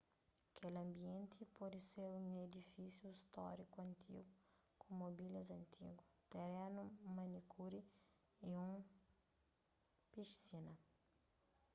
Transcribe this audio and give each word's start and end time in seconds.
kel 0.57 0.75
ambienti 0.85 1.39
poder 1.57 1.83
ser 1.93 2.09
un 2.19 2.25
edifísiu 2.47 3.09
stóriku 3.25 3.75
antigu 3.87 4.21
ku 4.79 4.87
mobilias 5.01 5.49
antigu 5.59 6.01
terenu 6.31 6.83
manikuri 7.15 7.81
y 8.47 8.49
un 8.65 8.71
pisina 10.11 10.73